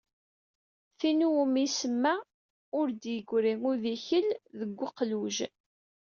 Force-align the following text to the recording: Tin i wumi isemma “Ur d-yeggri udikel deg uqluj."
Tin 0.99 1.19
i 1.25 1.27
wumi 1.33 1.61
isemma 1.67 2.13
“Ur 2.79 2.87
d-yeggri 3.01 3.53
udikel 3.69 4.27
deg 4.59 4.79
uqluj." 4.87 5.37